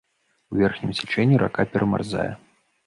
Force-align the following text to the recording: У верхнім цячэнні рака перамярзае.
У 0.53 0.61
верхнім 0.61 0.95
цячэнні 1.01 1.41
рака 1.45 1.69
перамярзае. 1.77 2.29